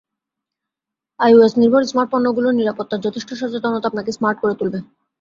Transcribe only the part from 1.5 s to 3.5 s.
নির্ভর স্মার্ট পণ্যগুলোর নিরাপত্তায় যথেষ্ট